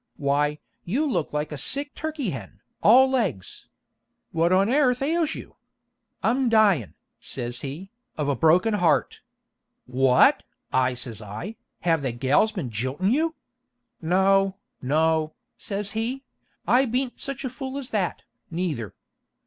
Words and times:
Why, 0.17 0.57
you 0.83 1.05
look 1.07 1.31
like 1.31 1.51
a 1.51 1.59
sick 1.59 1.93
turkey 1.93 2.31
hen, 2.31 2.59
all 2.81 3.07
legs! 3.07 3.67
What 4.31 4.51
on 4.51 4.67
airth 4.67 5.03
ails 5.03 5.35
you?' 5.35 5.57
'I'm 6.23 6.49
dyin', 6.49 6.95
says 7.19 7.59
he, 7.61 7.91
'of 8.17 8.27
a 8.27 8.35
broken 8.35 8.73
heart.' 8.73 9.21
'What!' 9.85 10.41
I 10.73 10.95
says 10.95 11.21
I, 11.21 11.55
'have 11.81 12.01
the 12.01 12.13
gals 12.13 12.51
been 12.51 12.71
jiltin' 12.71 13.11
you?' 13.13 13.35
'No, 14.01 14.55
no,' 14.81 15.33
says 15.55 15.91
he; 15.91 16.23
'I 16.67 16.85
beant 16.87 17.19
such 17.19 17.45
a 17.45 17.49
fool 17.51 17.77
as 17.77 17.91
that, 17.91 18.23
neither.' 18.49 18.95